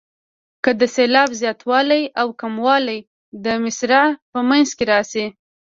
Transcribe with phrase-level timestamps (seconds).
[0.63, 2.99] که د سېلاب زیاتوالی او کموالی
[3.45, 5.25] د مصرع په منځ کې راشي.